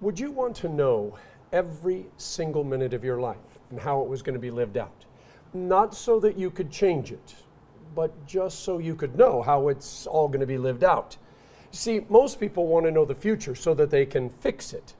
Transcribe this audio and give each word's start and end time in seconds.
Would 0.00 0.20
you 0.20 0.30
want 0.30 0.54
to 0.56 0.68
know 0.68 1.16
every 1.52 2.06
single 2.18 2.62
minute 2.62 2.94
of 2.94 3.02
your 3.02 3.20
life 3.20 3.58
and 3.70 3.80
how 3.80 4.00
it 4.02 4.08
was 4.08 4.22
going 4.22 4.34
to 4.34 4.40
be 4.40 4.50
lived 4.50 4.76
out? 4.76 5.04
Not 5.52 5.92
so 5.92 6.20
that 6.20 6.38
you 6.38 6.50
could 6.50 6.70
change 6.70 7.10
it, 7.10 7.34
but 7.96 8.26
just 8.26 8.60
so 8.60 8.78
you 8.78 8.94
could 8.94 9.16
know 9.16 9.42
how 9.42 9.68
it's 9.68 10.06
all 10.06 10.28
going 10.28 10.40
to 10.40 10.46
be 10.46 10.58
lived 10.58 10.84
out. 10.84 11.16
See, 11.72 12.06
most 12.08 12.38
people 12.38 12.68
want 12.68 12.86
to 12.86 12.92
know 12.92 13.04
the 13.04 13.14
future 13.14 13.56
so 13.56 13.74
that 13.74 13.90
they 13.90 14.06
can 14.06 14.30
fix 14.30 14.72
it. 14.72 14.94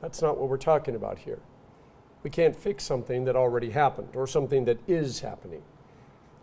That's 0.00 0.22
not 0.22 0.38
what 0.38 0.48
we're 0.48 0.56
talking 0.56 0.94
about 0.94 1.18
here. 1.18 1.40
We 2.22 2.30
can't 2.30 2.56
fix 2.56 2.84
something 2.84 3.24
that 3.26 3.36
already 3.36 3.70
happened 3.70 4.16
or 4.16 4.26
something 4.26 4.64
that 4.64 4.78
is 4.88 5.20
happening. 5.20 5.62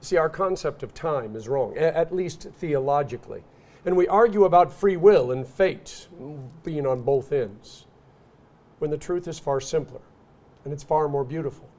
See, 0.02 0.18
our 0.18 0.30
concept 0.30 0.84
of 0.84 0.94
time 0.94 1.36
is 1.36 1.48
wrong, 1.48 1.76
at 1.78 2.14
least 2.14 2.48
theologically. 2.60 3.44
And 3.86 3.98
we 3.98 4.08
argue 4.08 4.46
about 4.46 4.72
free 4.72 4.96
will 4.96 5.32
and 5.32 5.46
fate 5.46 6.08
being 6.64 6.88
on 6.88 7.02
both 7.02 7.32
ends, 7.32 7.86
when 8.80 8.92
the 8.92 8.98
truth 8.98 9.28
is 9.28 9.40
far 9.40 9.60
simpler 9.60 10.02
and 10.64 10.74
it's 10.74 10.84
far 10.84 11.10
more 11.10 11.24
beautiful. 11.26 11.70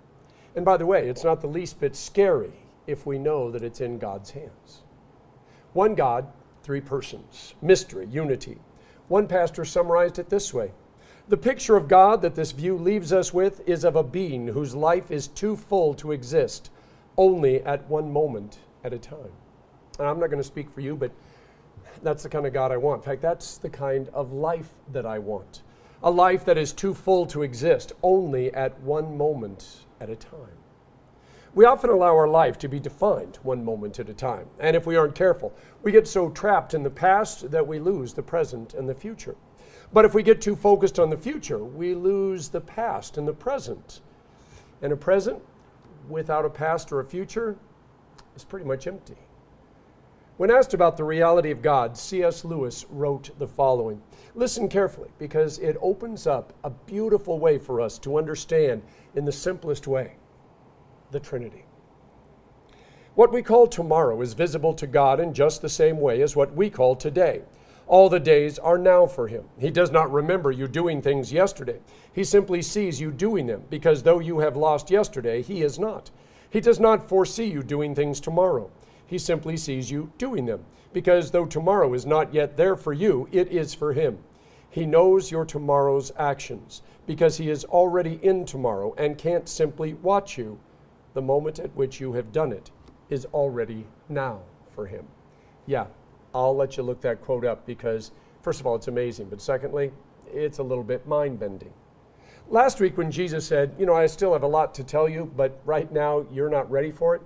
And 0.55 0.65
by 0.65 0.77
the 0.77 0.87
way, 0.87 1.09
it's 1.09 1.25
not 1.25 1.41
the 1.41 1.47
least 1.47 1.81
bit 1.81 1.97
scary 1.97 2.53
if 2.87 3.07
we 3.07 3.19
know 3.19 3.51
that 3.51 3.63
it's 3.63 3.81
in 3.81 3.99
God's 3.99 4.31
hands. 4.31 4.83
One 5.73 5.95
God, 5.95 6.27
three 6.63 6.81
persons, 6.81 7.55
mystery, 7.61 8.07
unity. 8.07 8.59
One 9.09 9.27
pastor 9.27 9.65
summarized 9.65 10.19
it 10.19 10.29
this 10.29 10.55
way 10.55 10.73
The 11.29 11.37
picture 11.37 11.77
of 11.77 11.89
God 11.89 12.23
that 12.23 12.35
this 12.35 12.53
view 12.53 12.77
leaves 12.77 13.13
us 13.13 13.33
with 13.33 13.67
is 13.67 13.85
of 13.85 13.97
a 13.97 14.05
being 14.05 14.49
whose 14.49 14.75
life 14.75 15.11
is 15.11 15.27
too 15.29 15.57
full 15.57 15.95
to 15.95 16.13
exist 16.13 16.71
only 17.17 17.63
at 17.63 17.89
one 17.89 18.13
moment 18.13 18.59
at 18.83 18.93
a 18.93 18.99
time. 18.99 19.33
And 19.99 20.07
I'm 20.07 20.21
not 20.21 20.31
going 20.31 20.43
to 20.43 20.47
speak 20.47 20.71
for 20.71 20.81
you, 20.81 20.97
but 20.97 21.13
that's 22.03 22.23
the 22.23 22.29
kind 22.29 22.47
of 22.47 22.53
God 22.53 22.73
I 22.73 22.77
want. 22.77 23.03
In 23.03 23.05
fact, 23.05 23.23
that's 23.23 23.59
the 23.59 23.71
kind 23.71 24.09
of 24.11 24.33
life 24.33 24.71
that 24.93 25.07
I 25.07 25.19
want. 25.19 25.63
A 26.03 26.11
life 26.11 26.45
that 26.45 26.59
is 26.59 26.73
too 26.73 26.95
full 26.95 27.27
to 27.27 27.43
exist 27.43 27.93
only 28.03 28.53
at 28.53 28.79
one 28.81 29.17
moment 29.17 29.85
at 30.01 30.11
a 30.11 30.17
time. 30.17 30.59
We 31.55 31.65
often 31.65 31.91
allow 31.91 32.17
our 32.17 32.27
life 32.27 32.59
to 32.59 32.69
be 32.69 32.81
defined 32.81 33.39
one 33.43 33.65
moment 33.65 34.01
at 34.01 34.09
a 34.09 34.15
time. 34.15 34.47
And 34.59 34.75
if 34.75 34.87
we 34.87 34.97
aren't 34.97 35.15
careful, 35.15 35.55
we 35.83 35.93
get 35.93 36.09
so 36.09 36.29
trapped 36.31 36.75
in 36.75 36.83
the 36.83 36.91
past 36.91 37.51
that 37.53 37.67
we 37.67 37.79
lose 37.79 38.13
the 38.13 38.23
present 38.23 38.75
and 38.75 38.89
the 38.89 38.95
future. 38.95 39.37
But 39.93 40.05
if 40.05 40.15
we 40.15 40.25
get 40.25 40.41
too 40.41 40.57
focused 40.57 40.99
on 40.99 41.11
the 41.11 41.17
future, 41.17 41.65
we 41.65 41.95
lose 41.95 42.49
the 42.49 42.61
past 42.61 43.17
and 43.17 43.29
the 43.29 43.33
present. 43.33 44.01
And 44.83 44.93
a 44.93 44.97
present 44.97 45.41
without 46.09 46.45
a 46.45 46.51
past 46.51 46.91
or 46.91 46.99
a 46.99 47.05
future 47.05 47.57
is 48.35 48.45
pretty 48.45 48.67
much 48.67 48.89
empty. 48.89 49.17
When 50.37 50.51
asked 50.51 50.75
about 50.75 50.97
the 50.97 51.05
reality 51.05 51.53
of 51.53 51.63
God, 51.63 51.97
C.S. 51.97 52.45
Lewis 52.45 52.85
wrote 52.91 53.31
the 53.39 53.47
following 53.47 54.03
Listen 54.35 54.69
carefully 54.69 55.11
because 55.17 55.61
it 55.61 55.77
opens 55.81 56.27
up 56.27 56.53
a 56.65 56.71
beautiful 56.71 57.39
way 57.39 57.57
for 57.57 57.81
us 57.81 58.01
to 58.01 58.19
understand 58.19 58.83
in 59.15 59.25
the 59.25 59.33
simplest 59.33 59.87
way 59.87 60.17
the 61.13 61.21
Trinity. 61.21 61.67
What 63.15 63.33
we 63.33 63.43
call 63.43 63.69
tomorrow 63.69 64.21
is 64.23 64.35
visible 64.35 64.75
to 64.75 64.89
God 64.89 65.21
in 65.21 65.35
just 65.35 65.63
the 65.63 65.69
same 65.69 66.01
way 66.01 66.21
as 66.21 66.35
what 66.35 66.53
we 66.53 66.69
call 66.69 66.97
today. 66.97 67.43
All 67.87 68.09
the 68.09 68.19
days 68.19 68.59
are 68.59 68.79
now 68.79 69.07
for 69.07 69.29
him. 69.29 69.45
He 69.57 69.71
does 69.71 69.93
not 69.93 70.11
remember 70.11 70.51
you 70.51 70.67
doing 70.67 71.01
things 71.01 71.33
yesterday. 71.33 71.79
He 72.13 72.25
simply 72.25 72.61
sees 72.61 73.01
you 73.01 73.13
doing 73.13 73.47
them, 73.47 73.63
because 73.71 74.03
though 74.03 74.19
you 74.19 74.41
have 74.41 74.57
lost 74.57 74.91
yesterday, 74.91 75.43
he 75.43 75.63
is 75.63 75.79
not. 75.79 76.11
He 76.51 76.61
does 76.61 76.81
not 76.81 77.09
foresee 77.09 77.45
you 77.45 77.63
doing 77.63 77.95
things 77.95 78.19
tomorrow. 78.19 78.73
He 79.07 79.19
simply 79.19 79.57
sees 79.57 79.91
you 79.91 80.11
doing 80.19 80.47
them, 80.47 80.65
because 80.93 81.31
though 81.31 81.47
tomorrow 81.47 81.93
is 81.95 82.07
not 82.07 82.33
yet 82.33 82.57
there 82.57 82.77
for 82.77 82.93
you, 82.93 83.29
it 83.33 83.49
is 83.49 83.75
for 83.75 83.93
him. 83.93 84.19
He 84.71 84.87
knows 84.87 85.31
your 85.31 85.45
tomorrow's 85.45 86.13
actions, 86.17 86.83
because 87.07 87.37
he 87.37 87.51
is 87.51 87.65
already 87.67 88.19
in 88.23 88.45
tomorrow 88.45 88.95
and 88.97 89.19
can't 89.19 89.49
simply 89.49 89.95
watch 89.95 90.39
you 90.39 90.59
the 91.13 91.23
moment 91.23 91.59
at 91.59 91.75
which 91.77 92.01
you 92.01 92.13
have 92.15 92.33
done 92.33 92.53
it 92.53 92.71
is 93.09 93.27
already 93.27 93.87
now 94.09 94.41
for 94.71 94.87
him. 94.87 95.07
Yeah, 95.67 95.87
I'll 96.35 96.57
let 96.57 96.77
you 96.77 96.83
look 96.83 97.01
that 97.03 97.23
quote 97.23 97.45
up 97.45 97.65
because, 97.67 98.11
first 98.43 98.61
of 98.61 98.67
all, 98.67 98.75
it's 98.75 98.89
amazing, 98.89 99.29
but 99.29 99.41
secondly, 99.41 99.93
it's 100.33 100.59
a 100.59 100.63
little 100.63 100.85
bit 100.85 101.07
mind 101.07 101.39
bending. 101.39 101.73
Last 102.49 102.81
week, 102.81 102.99
when 102.99 103.11
Jesus 103.11 103.47
said, 103.47 103.75
You 103.79 103.87
know, 103.87 103.95
I 103.95 104.07
still 104.07 104.33
have 104.33 104.43
a 104.43 104.49
lot 104.49 104.75
to 104.75 104.85
tell 104.85 105.09
you, 105.09 105.33
but 105.37 105.61
right 105.65 105.91
now 105.93 106.27
you're 106.33 106.51
not 106.51 106.71
ready 106.71 106.91
for 106.91 107.15
it, 107.15 107.23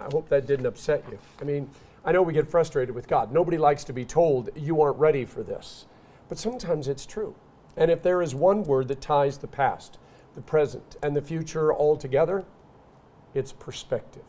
I 0.00 0.08
hope 0.10 0.28
that 0.30 0.46
didn't 0.46 0.66
upset 0.66 1.04
you. 1.10 1.18
I 1.40 1.44
mean, 1.44 1.68
I 2.04 2.12
know 2.12 2.22
we 2.22 2.32
get 2.32 2.48
frustrated 2.48 2.94
with 2.94 3.06
God. 3.06 3.32
Nobody 3.32 3.58
likes 3.58 3.84
to 3.84 3.92
be 3.92 4.04
told, 4.04 4.48
You 4.56 4.80
aren't 4.80 4.98
ready 4.98 5.24
for 5.24 5.42
this. 5.42 5.86
But 6.28 6.38
sometimes 6.38 6.88
it's 6.88 7.04
true. 7.04 7.34
And 7.76 7.90
if 7.90 8.02
there 8.02 8.22
is 8.22 8.34
one 8.34 8.64
word 8.64 8.88
that 8.88 9.00
ties 9.00 9.38
the 9.38 9.46
past, 9.46 9.98
the 10.34 10.40
present, 10.40 10.96
and 11.02 11.14
the 11.14 11.22
future 11.22 11.72
all 11.72 11.96
together, 11.96 12.44
it's 13.34 13.52
perspective. 13.52 14.24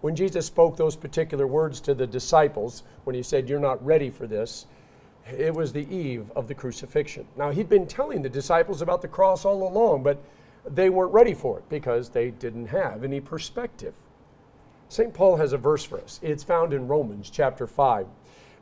When 0.00 0.16
Jesus 0.16 0.46
spoke 0.46 0.76
those 0.76 0.96
particular 0.96 1.46
words 1.46 1.80
to 1.80 1.94
the 1.94 2.06
disciples, 2.06 2.82
when 3.04 3.14
he 3.14 3.22
said, 3.22 3.48
You're 3.48 3.60
not 3.60 3.84
ready 3.84 4.10
for 4.10 4.26
this, 4.26 4.66
it 5.30 5.54
was 5.54 5.72
the 5.72 5.88
eve 5.94 6.30
of 6.36 6.48
the 6.48 6.54
crucifixion. 6.54 7.26
Now, 7.36 7.50
he'd 7.50 7.68
been 7.68 7.86
telling 7.86 8.22
the 8.22 8.28
disciples 8.28 8.82
about 8.82 9.02
the 9.02 9.08
cross 9.08 9.44
all 9.44 9.66
along, 9.66 10.02
but 10.02 10.22
they 10.66 10.90
weren't 10.90 11.12
ready 11.12 11.34
for 11.34 11.58
it 11.58 11.68
because 11.68 12.10
they 12.10 12.30
didn't 12.30 12.66
have 12.66 13.04
any 13.04 13.20
perspective. 13.20 13.94
St. 14.94 15.12
Paul 15.12 15.38
has 15.38 15.52
a 15.52 15.58
verse 15.58 15.82
for 15.82 16.00
us. 16.00 16.20
It's 16.22 16.44
found 16.44 16.72
in 16.72 16.86
Romans 16.86 17.28
chapter 17.28 17.66
5. 17.66 18.06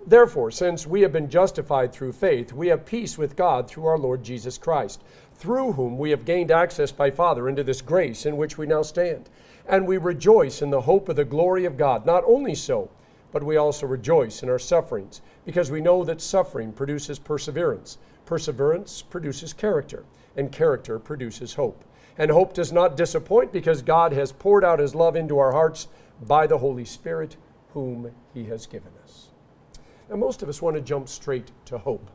Therefore, 0.06 0.50
since 0.50 0.86
we 0.86 1.02
have 1.02 1.12
been 1.12 1.28
justified 1.28 1.92
through 1.92 2.12
faith, 2.12 2.54
we 2.54 2.68
have 2.68 2.86
peace 2.86 3.18
with 3.18 3.36
God 3.36 3.68
through 3.68 3.84
our 3.84 3.98
Lord 3.98 4.24
Jesus 4.24 4.56
Christ, 4.56 5.02
through 5.34 5.72
whom 5.72 5.98
we 5.98 6.08
have 6.08 6.24
gained 6.24 6.50
access 6.50 6.90
by 6.90 7.10
Father 7.10 7.50
into 7.50 7.62
this 7.62 7.82
grace 7.82 8.24
in 8.24 8.38
which 8.38 8.56
we 8.56 8.64
now 8.66 8.80
stand 8.80 9.28
and 9.68 9.86
we 9.86 9.98
rejoice 9.98 10.62
in 10.62 10.70
the 10.70 10.80
hope 10.80 11.10
of 11.10 11.16
the 11.16 11.24
glory 11.24 11.66
of 11.66 11.76
God. 11.76 12.06
Not 12.06 12.24
only 12.26 12.54
so, 12.54 12.90
but 13.30 13.42
we 13.42 13.58
also 13.58 13.86
rejoice 13.86 14.42
in 14.42 14.48
our 14.48 14.58
sufferings, 14.58 15.20
because 15.44 15.70
we 15.70 15.80
know 15.80 16.02
that 16.04 16.20
suffering 16.20 16.72
produces 16.72 17.18
perseverance. 17.18 17.98
Perseverance 18.24 19.02
produces 19.02 19.52
character, 19.52 20.04
and 20.36 20.50
character 20.50 20.98
produces 20.98 21.54
hope. 21.54 21.84
And 22.18 22.30
hope 22.30 22.52
does 22.54 22.72
not 22.72 22.96
disappoint 22.96 23.52
because 23.52 23.82
God 23.82 24.12
has 24.12 24.32
poured 24.32 24.64
out 24.64 24.78
his 24.78 24.94
love 24.94 25.16
into 25.16 25.38
our 25.38 25.52
hearts 25.52 25.88
by 26.26 26.46
the 26.46 26.58
Holy 26.58 26.84
Spirit, 26.84 27.36
whom 27.74 28.10
he 28.34 28.44
has 28.44 28.66
given 28.66 28.92
us. 29.02 29.28
Now, 30.08 30.16
most 30.16 30.42
of 30.42 30.48
us 30.48 30.60
want 30.60 30.76
to 30.76 30.82
jump 30.82 31.08
straight 31.08 31.50
to 31.66 31.78
hope. 31.78 32.10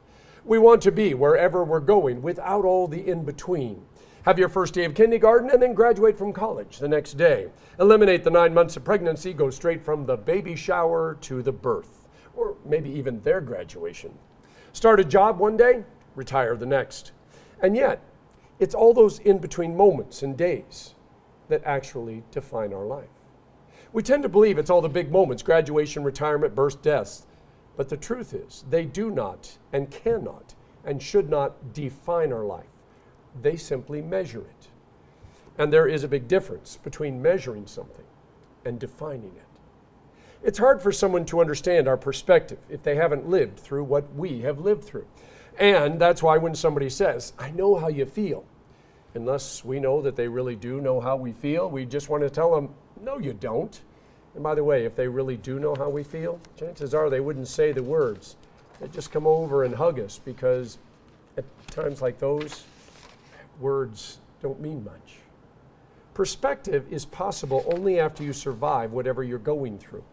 We 0.46 0.60
want 0.60 0.82
to 0.84 0.92
be 0.92 1.14
wherever 1.14 1.64
we're 1.64 1.80
going 1.80 2.22
without 2.22 2.64
all 2.66 2.88
the 2.88 3.08
in 3.08 3.24
between 3.24 3.84
have 4.28 4.38
your 4.38 4.50
first 4.50 4.74
day 4.74 4.84
of 4.84 4.94
kindergarten, 4.94 5.50
and 5.50 5.62
then 5.62 5.74
graduate 5.74 6.18
from 6.18 6.34
college 6.34 6.80
the 6.80 6.88
next 6.90 7.14
day. 7.14 7.48
Eliminate 7.80 8.26
the 8.26 8.30
nine 8.30 8.54
months 8.54 8.76
of 8.76 8.84
pregnancy, 8.84 9.32
go 9.32 9.50
straight 9.50 9.86
from 9.86 10.06
the 10.06 10.18
baby 10.18 10.54
shower 10.54 11.18
to 11.22 11.42
the 11.42 11.54
birth, 11.54 12.10
or 12.36 12.58
maybe 12.66 12.90
even 12.90 13.22
their 13.22 13.40
graduation. 13.40 14.12
Start 14.74 15.00
a 15.00 15.06
job 15.06 15.40
one 15.40 15.56
day, 15.56 15.86
retire 16.14 16.58
the 16.58 16.66
next. 16.66 17.14
And 17.62 17.74
yet, 17.74 18.02
it's 18.60 18.76
all 18.76 18.94
those 18.94 19.20
in 19.20 19.38
between 19.38 19.78
moments 19.78 20.24
and 20.24 20.36
days 20.36 20.94
that 21.48 21.64
actually 21.64 22.22
define 22.30 22.74
our 22.74 22.86
life. 22.86 23.08
We 23.98 24.04
tend 24.04 24.22
to 24.22 24.30
believe 24.30 24.60
it's 24.60 24.70
all 24.70 24.82
the 24.82 24.90
big 24.90 25.12
moments 25.12 25.42
graduation, 25.42 26.04
retirement, 26.04 26.54
birth, 26.54 26.84
death. 26.84 27.26
But 27.76 27.90
the 27.90 27.98
truth 27.98 28.32
is, 28.32 28.64
they 28.70 28.86
do 28.86 29.10
not 29.10 29.58
and 29.74 29.90
cannot 29.90 30.54
and 30.86 31.02
should 31.02 31.32
not 31.32 31.74
define 31.74 32.32
our 32.32 32.46
life 32.46 32.68
they 33.42 33.56
simply 33.56 34.04
measure 34.04 34.42
it. 34.42 34.68
And 35.58 35.74
there 35.74 35.88
is 35.88 36.04
a 36.04 36.08
big 36.08 36.28
difference 36.28 36.78
between 36.78 37.24
measuring 37.24 37.66
something 37.66 38.06
and 38.64 38.80
defining 38.80 39.34
it. 39.36 39.48
It's 40.44 40.60
hard 40.60 40.80
for 40.80 40.92
someone 40.92 41.26
to 41.26 41.42
understand 41.42 41.88
our 41.88 41.98
perspective 41.98 42.60
if 42.70 42.84
they 42.84 42.98
haven't 42.98 43.28
lived 43.28 43.60
through 43.60 43.86
what 43.86 44.14
we 44.14 44.42
have 44.42 44.60
lived 44.60 44.84
through. 44.84 45.08
And 45.58 46.00
that's 46.00 46.22
why 46.22 46.38
when 46.38 46.54
somebody 46.54 46.92
says, 46.92 47.34
I 47.40 47.50
know 47.50 47.74
how 47.78 47.88
you 47.88 48.06
feel, 48.06 48.46
unless 49.16 49.66
we 49.66 49.80
know 49.80 50.04
that 50.04 50.16
they 50.16 50.28
really 50.28 50.56
do 50.56 50.82
know 50.82 51.02
how 51.02 51.16
we 51.16 51.32
feel, 51.32 51.68
we 51.68 51.84
just 51.84 52.10
want 52.10 52.22
to 52.22 52.30
tell 52.30 52.54
them, 52.54 52.76
no, 53.02 53.18
you 53.18 53.34
don't. 53.34 53.82
And 54.38 54.44
by 54.44 54.54
the 54.54 54.64
way, 54.64 54.86
if 54.86 54.96
they 54.96 55.08
really 55.08 55.36
do 55.36 55.58
know 55.58 55.74
how 55.74 55.90
we 55.90 56.04
feel, 56.04 56.40
chances 56.60 56.94
are 56.94 57.10
they 57.10 57.20
wouldn't 57.20 57.48
say 57.48 57.72
the 57.72 57.82
words. 57.82 58.36
They'd 58.80 58.94
just 58.94 59.12
come 59.12 59.26
over 59.26 59.64
and 59.64 59.74
hug 59.74 60.00
us 60.00 60.22
because 60.24 60.78
at 61.38 61.44
times 61.72 62.04
like 62.04 62.20
those, 62.20 62.64
words 63.60 64.20
don't 64.40 64.62
mean 64.62 64.84
much. 64.84 65.16
Perspective 66.14 66.86
is 66.92 67.04
possible 67.04 67.66
only 67.74 68.00
after 68.00 68.22
you 68.22 68.32
survive 68.32 68.92
whatever 68.92 69.24
you're 69.24 69.40
going 69.40 69.80
through. 69.80 70.04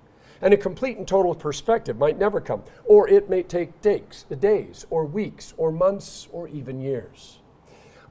And 0.40 0.54
a 0.54 0.56
complete 0.56 0.96
and 0.96 1.06
total 1.06 1.34
perspective 1.34 1.98
might 1.98 2.18
never 2.18 2.40
come, 2.40 2.62
or 2.86 3.06
it 3.06 3.28
may 3.28 3.42
take 3.42 3.82
days, 3.82 4.24
days, 4.40 4.86
or 4.88 5.04
weeks, 5.04 5.52
or 5.58 5.70
months, 5.70 6.28
or 6.32 6.48
even 6.48 6.80
years. 6.80 7.40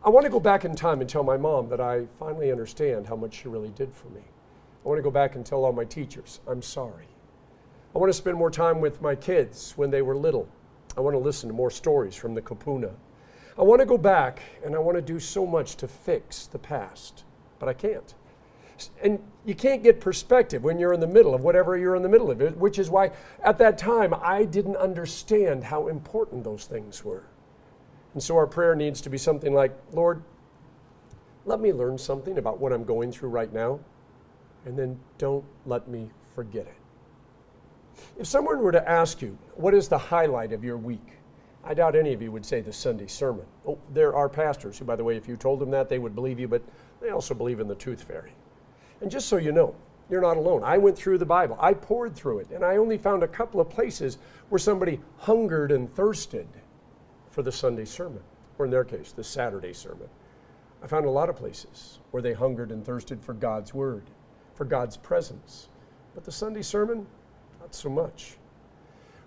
I 0.05 0.11
want 0.11 0.27
to 0.27 0.31
go 0.31 0.39
back 0.39 0.63
in 0.63 0.75
time 0.75 1.01
and 1.01 1.09
tell 1.09 1.23
my 1.23 1.37
mom 1.37 1.69
that 1.69 1.81
I 1.81 2.05
finally 2.19 2.51
understand 2.51 3.07
how 3.07 3.15
much 3.15 3.33
she 3.33 3.47
really 3.47 3.69
did 3.69 3.91
for 3.91 4.09
me. 4.09 4.21
I 4.83 4.87
want 4.87 4.97
to 4.97 5.03
go 5.03 5.11
back 5.11 5.35
and 5.35 5.45
tell 5.45 5.63
all 5.63 5.71
my 5.71 5.85
teachers, 5.85 6.41
I'm 6.47 6.61
sorry. 6.61 7.07
I 7.95 7.99
want 7.99 8.09
to 8.09 8.17
spend 8.17 8.37
more 8.37 8.51
time 8.51 8.81
with 8.81 9.01
my 9.01 9.15
kids 9.15 9.73
when 9.75 9.91
they 9.91 10.01
were 10.01 10.15
little. 10.15 10.49
I 10.97 11.01
want 11.01 11.13
to 11.13 11.19
listen 11.19 11.49
to 11.49 11.55
more 11.55 11.71
stories 11.71 12.15
from 12.15 12.33
the 12.33 12.41
Kupuna. 12.41 12.91
I 13.57 13.61
want 13.61 13.81
to 13.81 13.85
go 13.85 13.97
back 13.97 14.41
and 14.65 14.75
I 14.75 14.79
want 14.79 14.97
to 14.97 15.01
do 15.01 15.19
so 15.19 15.45
much 15.45 15.75
to 15.77 15.87
fix 15.87 16.47
the 16.47 16.59
past, 16.59 17.23
but 17.59 17.69
I 17.69 17.73
can't. 17.73 18.13
And 19.01 19.19
you 19.45 19.53
can't 19.53 19.83
get 19.83 20.01
perspective 20.01 20.63
when 20.63 20.79
you're 20.79 20.93
in 20.93 20.99
the 20.99 21.07
middle 21.07 21.35
of 21.35 21.41
whatever 21.41 21.77
you're 21.77 21.95
in 21.95 22.01
the 22.01 22.09
middle 22.09 22.31
of, 22.31 22.41
it, 22.41 22.57
which 22.57 22.79
is 22.79 22.89
why 22.89 23.11
at 23.43 23.59
that 23.59 23.77
time 23.77 24.13
I 24.21 24.45
didn't 24.45 24.77
understand 24.77 25.65
how 25.65 25.87
important 25.87 26.43
those 26.43 26.65
things 26.65 27.05
were. 27.05 27.23
And 28.13 28.21
so 28.21 28.35
our 28.35 28.47
prayer 28.47 28.75
needs 28.75 29.01
to 29.01 29.09
be 29.09 29.17
something 29.17 29.53
like, 29.53 29.75
Lord, 29.91 30.23
let 31.45 31.59
me 31.59 31.71
learn 31.71 31.97
something 31.97 32.37
about 32.37 32.59
what 32.59 32.73
I'm 32.73 32.83
going 32.83 33.11
through 33.11 33.29
right 33.29 33.51
now, 33.53 33.79
and 34.65 34.77
then 34.77 34.99
don't 35.17 35.45
let 35.65 35.87
me 35.87 36.09
forget 36.35 36.67
it. 36.67 36.75
If 38.17 38.27
someone 38.27 38.59
were 38.59 38.71
to 38.71 38.89
ask 38.89 39.21
you, 39.21 39.37
what 39.55 39.73
is 39.73 39.87
the 39.87 39.97
highlight 39.97 40.51
of 40.51 40.63
your 40.63 40.77
week? 40.77 41.13
I 41.63 41.73
doubt 41.73 41.95
any 41.95 42.13
of 42.13 42.21
you 42.21 42.31
would 42.31 42.45
say 42.45 42.61
the 42.61 42.73
Sunday 42.73 43.07
sermon. 43.07 43.45
Oh, 43.65 43.79
there 43.93 44.15
are 44.15 44.27
pastors 44.27 44.77
who, 44.77 44.85
by 44.85 44.95
the 44.95 45.03
way, 45.03 45.15
if 45.15 45.27
you 45.27 45.37
told 45.37 45.59
them 45.59 45.71
that, 45.71 45.87
they 45.87 45.99
would 45.99 46.15
believe 46.15 46.39
you, 46.39 46.47
but 46.47 46.61
they 47.01 47.09
also 47.09 47.33
believe 47.33 47.59
in 47.59 47.67
the 47.67 47.75
tooth 47.75 48.03
fairy. 48.03 48.33
And 49.01 49.09
just 49.09 49.27
so 49.27 49.37
you 49.37 49.51
know, 49.51 49.75
you're 50.09 50.21
not 50.21 50.37
alone. 50.37 50.63
I 50.63 50.77
went 50.77 50.97
through 50.97 51.17
the 51.17 51.25
Bible, 51.25 51.57
I 51.59 51.73
poured 51.73 52.15
through 52.15 52.39
it, 52.39 52.51
and 52.51 52.65
I 52.65 52.77
only 52.77 52.97
found 52.97 53.23
a 53.23 53.27
couple 53.27 53.61
of 53.61 53.69
places 53.69 54.17
where 54.49 54.59
somebody 54.59 54.99
hungered 55.17 55.71
and 55.71 55.93
thirsted 55.93 56.47
for 57.29 57.41
the 57.41 57.51
Sunday 57.51 57.85
sermon, 57.85 58.21
or 58.57 58.65
in 58.65 58.71
their 58.71 58.83
case, 58.83 59.11
the 59.11 59.23
Saturday 59.23 59.73
sermon. 59.73 60.09
I 60.83 60.87
found 60.87 61.05
a 61.05 61.09
lot 61.09 61.29
of 61.29 61.37
places 61.37 61.99
where 62.11 62.21
they 62.21 62.33
hungered 62.33 62.71
and 62.71 62.85
thirsted 62.85 63.23
for 63.23 63.33
God's 63.33 63.73
word, 63.73 64.03
for 64.55 64.65
God's 64.65 64.97
presence. 64.97 65.69
But 66.13 66.23
the 66.23 66.31
Sunday 66.31 66.61
sermon, 66.61 67.07
not 67.59 67.73
so 67.73 67.89
much. 67.89 68.37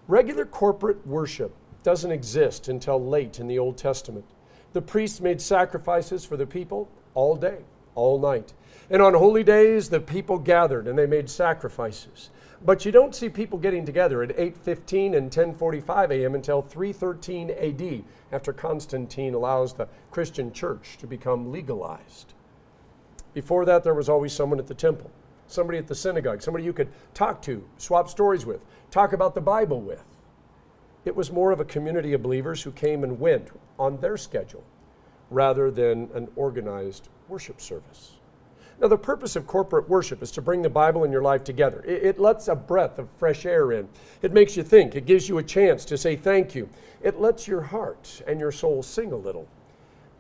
Regular 0.08 0.44
corporate 0.44 1.04
worship 1.06 1.52
doesn't 1.82 2.12
exist 2.12 2.68
until 2.68 3.04
late 3.04 3.40
in 3.40 3.48
the 3.48 3.58
Old 3.58 3.76
Testament. 3.76 4.24
The 4.72 4.82
priests 4.82 5.20
made 5.20 5.40
sacrifices 5.40 6.24
for 6.24 6.36
the 6.36 6.46
people 6.46 6.88
all 7.14 7.34
day, 7.34 7.58
all 7.94 8.18
night. 8.18 8.52
And 8.90 9.02
on 9.02 9.14
holy 9.14 9.42
days, 9.42 9.88
the 9.88 10.00
people 10.00 10.38
gathered 10.38 10.86
and 10.86 10.98
they 10.98 11.06
made 11.06 11.28
sacrifices. 11.28 12.30
But 12.64 12.84
you 12.84 12.92
don't 12.92 13.14
see 13.14 13.28
people 13.28 13.58
getting 13.58 13.84
together 13.84 14.22
at 14.22 14.36
8:15 14.36 15.14
and 15.14 15.30
10:45 15.30 16.10
a.m. 16.10 16.34
until 16.34 16.62
313 16.62 17.50
AD, 17.50 18.04
after 18.32 18.52
Constantine 18.52 19.34
allows 19.34 19.74
the 19.74 19.88
Christian 20.10 20.52
church 20.52 20.96
to 20.98 21.06
become 21.06 21.52
legalized. 21.52 22.34
Before 23.36 23.66
that, 23.66 23.84
there 23.84 23.92
was 23.92 24.08
always 24.08 24.32
someone 24.32 24.58
at 24.58 24.66
the 24.66 24.72
temple, 24.72 25.10
somebody 25.46 25.76
at 25.76 25.88
the 25.88 25.94
synagogue, 25.94 26.40
somebody 26.40 26.64
you 26.64 26.72
could 26.72 26.88
talk 27.12 27.42
to, 27.42 27.68
swap 27.76 28.08
stories 28.08 28.46
with, 28.46 28.64
talk 28.90 29.12
about 29.12 29.34
the 29.34 29.42
Bible 29.42 29.82
with. 29.82 30.02
It 31.04 31.14
was 31.14 31.30
more 31.30 31.50
of 31.50 31.60
a 31.60 31.64
community 31.66 32.14
of 32.14 32.22
believers 32.22 32.62
who 32.62 32.72
came 32.72 33.04
and 33.04 33.20
went 33.20 33.50
on 33.78 34.00
their 34.00 34.16
schedule 34.16 34.64
rather 35.30 35.70
than 35.70 36.08
an 36.14 36.28
organized 36.34 37.10
worship 37.28 37.60
service. 37.60 38.12
Now, 38.80 38.88
the 38.88 38.96
purpose 38.96 39.36
of 39.36 39.46
corporate 39.46 39.86
worship 39.86 40.22
is 40.22 40.30
to 40.30 40.40
bring 40.40 40.62
the 40.62 40.70
Bible 40.70 41.04
and 41.04 41.12
your 41.12 41.20
life 41.20 41.44
together. 41.44 41.84
It, 41.86 42.04
it, 42.04 42.18
lets 42.18 42.48
a 42.48 42.56
breath 42.56 42.98
of 42.98 43.10
fresh 43.18 43.44
air 43.44 43.70
in. 43.70 43.86
It 44.22 44.32
makes 44.32 44.56
you 44.56 44.62
think. 44.62 44.96
It 44.96 45.04
gives 45.04 45.28
you 45.28 45.36
a 45.36 45.42
chance 45.42 45.84
to 45.84 45.98
say 45.98 46.16
thank 46.16 46.54
you. 46.54 46.70
It 47.02 47.20
lets 47.20 47.46
your 47.46 47.60
heart 47.60 48.22
and 48.26 48.40
your 48.40 48.50
soul 48.50 48.82
sing 48.82 49.12
a 49.12 49.16
little. 49.16 49.46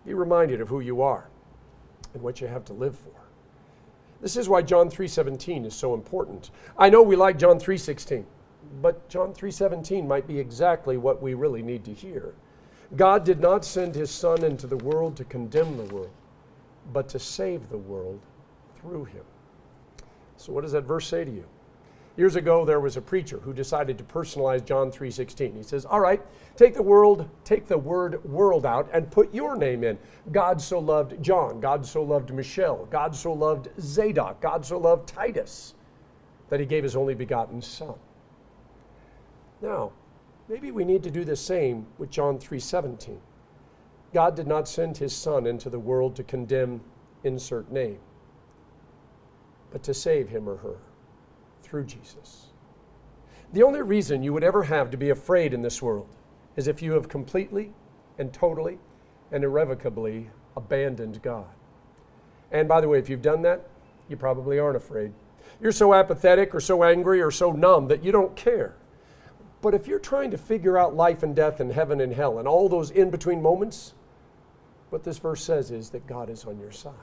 Be 0.04 0.12
reminded 0.12 0.60
of 0.60 0.68
who 0.68 0.80
you 0.80 1.00
are 1.00 1.30
and 2.16 2.24
what 2.24 2.40
you 2.40 2.46
have 2.46 2.64
to 2.64 2.72
live 2.72 2.96
for. 2.98 3.12
This 4.22 4.38
is 4.38 4.48
why 4.48 4.62
John 4.62 4.88
3:17 4.88 5.66
is 5.66 5.74
so 5.74 5.92
important. 5.92 6.50
I 6.78 6.88
know 6.88 7.02
we 7.02 7.14
like 7.14 7.38
John 7.38 7.60
3:16, 7.60 8.24
but 8.80 9.06
John 9.08 9.34
3:17 9.34 10.08
might 10.08 10.26
be 10.26 10.40
exactly 10.40 10.96
what 10.96 11.20
we 11.20 11.34
really 11.34 11.62
need 11.62 11.84
to 11.84 11.92
hear. 11.92 12.34
God 12.96 13.22
did 13.24 13.40
not 13.40 13.66
send 13.66 13.94
his 13.94 14.10
son 14.10 14.42
into 14.42 14.66
the 14.66 14.78
world 14.78 15.16
to 15.16 15.24
condemn 15.24 15.76
the 15.76 15.94
world, 15.94 16.10
but 16.92 17.08
to 17.10 17.18
save 17.18 17.68
the 17.68 17.76
world 17.76 18.20
through 18.76 19.04
him. 19.04 19.24
So 20.38 20.52
what 20.52 20.62
does 20.62 20.72
that 20.72 20.84
verse 20.84 21.06
say 21.06 21.24
to 21.24 21.30
you? 21.30 21.44
Years 22.16 22.36
ago 22.36 22.64
there 22.64 22.80
was 22.80 22.96
a 22.96 23.02
preacher 23.02 23.38
who 23.40 23.52
decided 23.52 23.98
to 23.98 24.04
personalize 24.04 24.64
John 24.64 24.90
3:16. 24.90 25.54
He 25.54 25.62
says, 25.62 25.84
"All 25.84 26.00
right, 26.00 26.22
take 26.56 26.74
the 26.74 26.82
world, 26.82 27.28
take 27.44 27.66
the 27.66 27.76
word 27.76 28.24
world 28.24 28.64
out 28.64 28.88
and 28.92 29.10
put 29.10 29.34
your 29.34 29.54
name 29.54 29.84
in. 29.84 29.98
God 30.32 30.60
so 30.60 30.78
loved 30.78 31.22
John, 31.22 31.60
God 31.60 31.84
so 31.84 32.02
loved 32.02 32.32
Michelle, 32.32 32.86
God 32.86 33.14
so 33.14 33.32
loved 33.32 33.68
Zadok, 33.78 34.40
God 34.40 34.64
so 34.64 34.78
loved 34.78 35.08
Titus 35.08 35.74
that 36.48 36.58
he 36.58 36.66
gave 36.66 36.82
his 36.82 36.96
only 36.96 37.14
begotten 37.14 37.60
son." 37.60 37.94
Now, 39.60 39.92
maybe 40.48 40.70
we 40.70 40.84
need 40.84 41.02
to 41.02 41.10
do 41.10 41.24
the 41.24 41.36
same 41.36 41.86
with 41.98 42.10
John 42.10 42.38
3:17. 42.38 43.20
God 44.14 44.34
did 44.34 44.46
not 44.46 44.68
send 44.68 44.96
his 44.96 45.14
son 45.14 45.46
into 45.46 45.68
the 45.68 45.78
world 45.78 46.16
to 46.16 46.24
condemn 46.24 46.80
insert 47.22 47.70
name 47.70 47.98
but 49.70 49.82
to 49.82 49.92
save 49.92 50.28
him 50.28 50.48
or 50.48 50.56
her 50.56 50.76
through 51.66 51.84
Jesus. 51.84 52.46
The 53.52 53.62
only 53.62 53.82
reason 53.82 54.22
you 54.22 54.32
would 54.32 54.44
ever 54.44 54.64
have 54.64 54.90
to 54.90 54.96
be 54.96 55.10
afraid 55.10 55.52
in 55.52 55.62
this 55.62 55.82
world 55.82 56.08
is 56.56 56.68
if 56.68 56.80
you 56.80 56.92
have 56.92 57.08
completely 57.08 57.72
and 58.18 58.32
totally 58.32 58.78
and 59.32 59.44
irrevocably 59.44 60.30
abandoned 60.56 61.20
God. 61.22 61.46
And 62.50 62.68
by 62.68 62.80
the 62.80 62.88
way, 62.88 62.98
if 62.98 63.08
you've 63.08 63.22
done 63.22 63.42
that, 63.42 63.68
you 64.08 64.16
probably 64.16 64.58
aren't 64.58 64.76
afraid. 64.76 65.12
You're 65.60 65.72
so 65.72 65.94
apathetic 65.94 66.54
or 66.54 66.60
so 66.60 66.84
angry 66.84 67.20
or 67.20 67.30
so 67.30 67.52
numb 67.52 67.88
that 67.88 68.04
you 68.04 68.12
don't 68.12 68.36
care. 68.36 68.76
But 69.62 69.74
if 69.74 69.88
you're 69.88 69.98
trying 69.98 70.30
to 70.30 70.38
figure 70.38 70.78
out 70.78 70.94
life 70.94 71.22
and 71.22 71.34
death 71.34 71.60
and 71.60 71.72
heaven 71.72 72.00
and 72.00 72.12
hell 72.12 72.38
and 72.38 72.46
all 72.46 72.68
those 72.68 72.90
in 72.90 73.10
between 73.10 73.42
moments, 73.42 73.94
what 74.90 75.02
this 75.02 75.18
verse 75.18 75.42
says 75.42 75.70
is 75.70 75.90
that 75.90 76.06
God 76.06 76.30
is 76.30 76.44
on 76.44 76.58
your 76.58 76.72
side. 76.72 76.94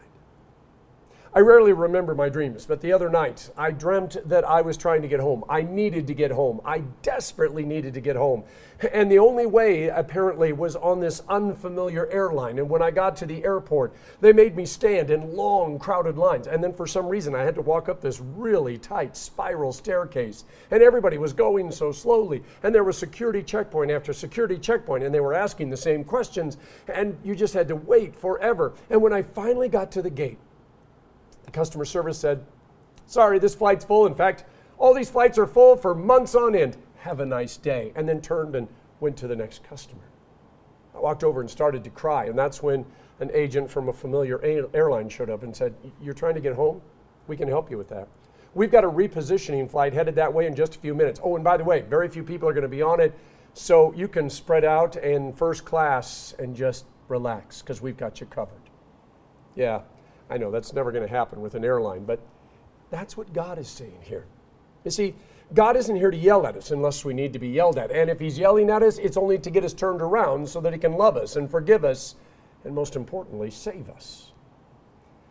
I 1.36 1.40
rarely 1.40 1.74
remember 1.74 2.14
my 2.14 2.30
dreams, 2.30 2.68
but 2.68 2.82
the 2.82 2.94
other 2.94 3.10
night 3.10 3.50
I 3.58 3.72
dreamt 3.72 4.18
that 4.30 4.44
I 4.44 4.62
was 4.62 4.78
trying 4.78 5.02
to 5.02 5.08
get 5.08 5.20
home. 5.20 5.44
I 5.50 5.64
needed 5.64 6.06
to 6.06 6.14
get 6.14 6.30
home. 6.30 6.62
I 6.64 6.84
desperately 7.02 7.66
needed 7.66 7.96
to 7.96 8.02
get 8.02 8.16
home. 8.16 8.44
And 8.94 9.12
the 9.12 9.18
only 9.18 9.48
way, 9.48 9.88
apparently, 9.88 10.54
was 10.54 10.76
on 10.76 11.00
this 11.00 11.24
unfamiliar 11.28 12.08
airline. 12.12 12.60
And 12.60 12.70
when 12.70 12.84
I 12.84 12.92
got 12.92 13.16
to 13.18 13.26
the 13.26 13.44
airport, 13.44 13.96
they 14.22 14.32
made 14.32 14.56
me 14.56 14.68
stand 14.68 15.10
in 15.10 15.36
long, 15.36 15.80
crowded 15.80 16.20
lines. 16.20 16.46
And 16.46 16.64
then 16.64 16.72
for 16.72 16.86
some 16.86 17.08
reason, 17.08 17.34
I 17.34 17.42
had 17.42 17.56
to 17.56 17.62
walk 17.62 17.90
up 17.90 18.00
this 18.00 18.20
really 18.20 18.78
tight 18.78 19.18
spiral 19.18 19.74
staircase. 19.74 20.46
And 20.70 20.84
everybody 20.84 21.18
was 21.18 21.34
going 21.34 21.72
so 21.72 21.92
slowly. 21.92 22.44
And 22.62 22.76
there 22.76 22.84
was 22.84 22.96
security 22.96 23.42
checkpoint 23.42 23.90
after 23.90 24.14
security 24.14 24.60
checkpoint. 24.60 25.04
And 25.04 25.16
they 25.16 25.20
were 25.20 25.34
asking 25.34 25.72
the 25.72 25.78
same 25.78 26.04
questions. 26.04 26.58
And 26.88 27.18
you 27.24 27.34
just 27.34 27.56
had 27.56 27.70
to 27.70 27.76
wait 27.76 28.16
forever. 28.16 28.74
And 28.92 29.02
when 29.02 29.14
I 29.14 29.24
finally 29.24 29.68
got 29.68 29.92
to 29.94 30.04
the 30.04 30.12
gate, 30.12 30.38
the 31.44 31.52
customer 31.52 31.86
service 31.86 32.18
said, 32.18 32.44
Sorry, 33.06 33.40
this 33.40 33.56
flight's 33.56 33.86
full. 33.86 34.06
In 34.06 34.16
fact, 34.16 34.46
all 34.78 34.94
these 34.94 35.10
flights 35.10 35.38
are 35.38 35.48
full 35.48 35.76
for 35.76 35.94
months 35.94 36.36
on 36.36 36.56
end. 36.56 36.78
Have 37.00 37.20
a 37.20 37.26
nice 37.26 37.58
day. 37.58 37.92
And 37.96 38.08
then 38.08 38.22
turned 38.22 38.56
and 38.56 38.68
went 39.00 39.18
to 39.18 39.28
the 39.28 39.36
next 39.36 39.64
customer. 39.64 40.04
I 40.96 41.00
walked 41.00 41.24
over 41.24 41.42
and 41.42 41.50
started 41.50 41.84
to 41.84 41.90
cry. 41.90 42.26
And 42.26 42.38
that's 42.38 42.64
when 42.64 42.86
an 43.20 43.30
agent 43.34 43.70
from 43.70 43.90
a 43.90 43.94
familiar 43.94 44.42
airline 44.74 45.10
showed 45.10 45.30
up 45.30 45.44
and 45.44 45.56
said, 45.56 45.74
You're 46.02 46.14
trying 46.14 46.36
to 46.36 46.42
get 46.42 46.56
home? 46.56 46.82
We 47.28 47.38
can 47.38 47.48
help 47.48 47.70
you 47.70 47.78
with 47.78 47.90
that. 47.90 48.08
We've 48.54 48.72
got 48.72 48.84
a 48.84 48.90
repositioning 48.90 49.70
flight 49.70 49.94
headed 49.94 50.16
that 50.16 50.32
way 50.32 50.46
in 50.46 50.56
just 50.56 50.76
a 50.76 50.80
few 50.80 50.94
minutes. 50.94 51.20
Oh, 51.24 51.36
and 51.36 51.44
by 51.44 51.58
the 51.58 51.64
way, 51.64 51.82
very 51.82 52.08
few 52.08 52.24
people 52.24 52.48
are 52.48 52.54
going 52.54 52.64
to 52.64 52.68
be 52.68 52.82
on 52.82 53.00
it. 53.00 53.18
So 53.54 53.94
you 53.94 54.08
can 54.08 54.30
spread 54.30 54.64
out 54.64 54.96
in 54.96 55.34
first 55.34 55.66
class 55.66 56.34
and 56.40 56.56
just 56.56 56.86
relax 57.08 57.62
because 57.62 57.82
we've 57.82 57.98
got 57.98 58.20
you 58.20 58.28
covered. 58.28 58.62
Yeah, 59.56 59.82
I 60.34 60.38
know 60.38 60.50
that's 60.50 60.74
never 60.74 60.92
going 60.92 61.08
to 61.08 61.16
happen 61.16 61.42
with 61.42 61.54
an 61.54 61.64
airline, 61.64 62.06
but 62.06 62.20
that's 62.90 63.16
what 63.16 63.34
God 63.34 63.60
is 63.60 63.68
saying 63.68 64.00
here. 64.02 64.26
You 64.84 64.90
see, 64.90 65.14
God 65.54 65.76
isn't 65.76 65.96
here 65.96 66.10
to 66.10 66.18
yell 66.18 66.48
at 66.48 66.58
us 66.58 66.72
unless 66.72 67.06
we 67.06 67.14
need 67.14 67.34
to 67.34 67.40
be 67.40 67.50
yelled 67.50 67.78
at. 67.78 67.92
And 67.92 68.10
if 68.10 68.20
He's 68.20 68.40
yelling 68.40 68.72
at 68.72 68.82
us, 68.82 68.98
it's 68.98 69.16
only 69.16 69.38
to 69.38 69.52
get 69.52 69.64
us 69.64 69.74
turned 69.74 70.02
around 70.02 70.50
so 70.50 70.60
that 70.62 70.74
He 70.74 70.80
can 70.80 70.94
love 70.94 71.18
us 71.18 71.36
and 71.36 71.52
forgive 71.52 71.86
us, 71.86 72.16
and 72.64 72.74
most 72.74 72.96
importantly, 72.96 73.52
save 73.52 73.88
us. 73.92 74.32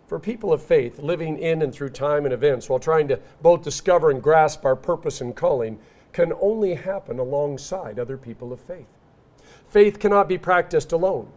For 0.07 0.21
people 0.21 0.53
of 0.53 0.63
faith, 0.63 1.01
living 1.01 1.37
in 1.37 1.63
and 1.63 1.75
through 1.75 1.91
time 1.91 2.25
and 2.25 2.33
events 2.33 2.69
while 2.69 2.79
trying 2.79 3.09
to 3.09 3.19
both 3.41 3.65
discover 3.65 4.09
and 4.09 4.23
grasp 4.23 4.65
our 4.65 4.77
purpose 4.77 5.21
and 5.21 5.35
calling 5.35 5.81
can 6.13 6.33
only 6.41 6.75
happen 6.75 7.19
alongside 7.19 7.99
other 7.99 8.17
people 8.17 8.53
of 8.53 8.61
faith. 8.61 8.87
Faith 9.69 9.99
cannot 9.99 10.29
be 10.29 10.39
practiced 10.39 10.93
alone 10.93 11.33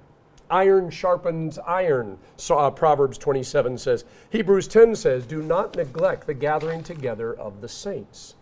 iron 0.49 0.89
sharpens 0.89 1.57
iron, 1.59 2.17
so, 2.37 2.57
uh, 2.57 2.71
Proverbs 2.71 3.17
27 3.17 3.77
says. 3.77 4.05
Hebrews 4.29 4.67
10 4.67 4.95
says, 4.95 5.25
Do 5.25 5.41
not 5.41 5.75
neglect 5.75 6.27
the 6.27 6.33
gathering 6.33 6.83
together 6.83 7.33
of 7.33 7.61
the 7.61 7.67
saints. 7.67 8.35